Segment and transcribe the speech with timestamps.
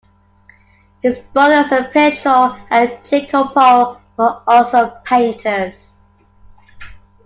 [1.03, 5.91] His brothers Pietro and Jacopo were also painters.